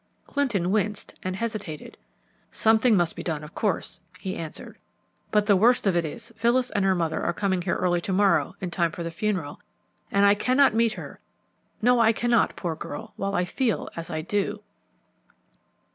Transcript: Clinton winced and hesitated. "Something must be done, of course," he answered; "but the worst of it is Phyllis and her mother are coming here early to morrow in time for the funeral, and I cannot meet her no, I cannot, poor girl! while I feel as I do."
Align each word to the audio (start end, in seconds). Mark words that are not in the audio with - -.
Clinton 0.25 0.71
winced 0.71 1.13
and 1.21 1.35
hesitated. 1.35 1.95
"Something 2.51 2.97
must 2.97 3.15
be 3.15 3.21
done, 3.21 3.43
of 3.43 3.53
course," 3.53 3.99
he 4.19 4.35
answered; 4.35 4.79
"but 5.29 5.45
the 5.45 5.55
worst 5.55 5.85
of 5.85 5.95
it 5.95 6.03
is 6.03 6.33
Phyllis 6.35 6.71
and 6.71 6.83
her 6.83 6.95
mother 6.95 7.21
are 7.21 7.33
coming 7.35 7.61
here 7.61 7.75
early 7.75 8.01
to 8.01 8.11
morrow 8.11 8.55
in 8.59 8.71
time 8.71 8.89
for 8.91 9.03
the 9.03 9.11
funeral, 9.11 9.61
and 10.11 10.25
I 10.25 10.33
cannot 10.33 10.73
meet 10.73 10.93
her 10.93 11.19
no, 11.83 11.99
I 11.99 12.13
cannot, 12.13 12.55
poor 12.55 12.75
girl! 12.75 13.13
while 13.15 13.35
I 13.35 13.45
feel 13.45 13.89
as 13.95 14.09
I 14.09 14.21
do." 14.21 14.63